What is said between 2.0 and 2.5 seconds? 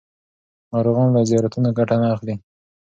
نه اخلي.